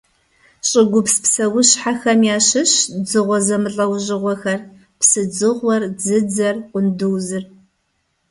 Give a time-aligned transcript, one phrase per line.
[0.69, 4.59] ЩӀыгупс псэущхьэхэм ящыщщ дзыгъуэ зэмылӀэужьыгъуэхэр:
[4.99, 7.43] псыдзыгъуэр, дзыдзэр, къундузыр.